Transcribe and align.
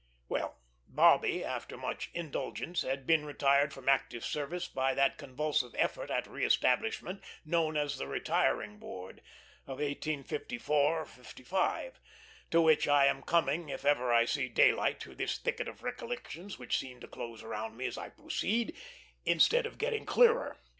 Well, 0.27 0.57
Bobby 0.87 1.43
after 1.45 1.77
much 1.77 2.09
indulgence 2.15 2.81
had 2.81 3.05
been 3.05 3.23
retired 3.23 3.71
from 3.71 3.87
active 3.87 4.25
service 4.25 4.67
by 4.67 4.95
that 4.95 5.19
convulsive 5.19 5.75
effort 5.77 6.09
at 6.09 6.25
re 6.25 6.43
establishment 6.43 7.23
known 7.45 7.77
as 7.77 7.99
the 7.99 8.07
Retiring 8.07 8.79
Board 8.79 9.19
of 9.67 9.77
1854 9.77 11.05
55, 11.05 11.99
to 12.49 12.61
which 12.61 12.87
I 12.87 13.05
am 13.05 13.21
coming 13.21 13.69
if 13.69 13.85
ever 13.85 14.11
I 14.11 14.25
see 14.25 14.49
daylight 14.49 14.99
through 14.99 15.17
this 15.17 15.37
thicket 15.37 15.67
of 15.67 15.83
recollections 15.83 16.57
that 16.57 16.73
seems 16.73 17.01
to 17.01 17.07
close 17.07 17.43
round 17.43 17.77
me 17.77 17.85
as 17.85 17.99
I 17.99 18.09
proceed, 18.09 18.75
instead 19.23 19.67
of 19.67 19.77
getting 19.77 20.07
clearer. 20.07 20.57